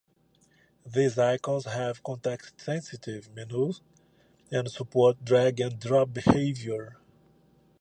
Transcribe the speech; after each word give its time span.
These 0.83 1.19
icons 1.19 1.65
have 1.65 2.01
context-sensitive 2.01 3.29
menus 3.35 3.81
and 4.51 4.67
support 4.71 5.23
drag-and-drop 5.23 6.11
behaviour. 6.11 6.97